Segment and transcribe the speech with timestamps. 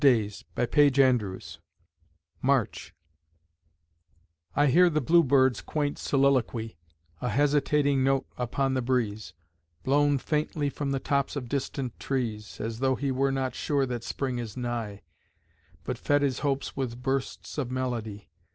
[0.03, 1.59] DANIEL BEDINGER LUCAS
[2.41, 2.95] March
[4.55, 6.75] I hear the bluebird's quaint soliloquy,
[7.21, 9.35] A hesitating note upon the breeze,
[9.83, 14.03] Blown faintly from the tops of distant trees, As though he were not sure that
[14.03, 15.03] Spring is nigh,
[15.83, 18.31] But fed his hopes with bursts of melody.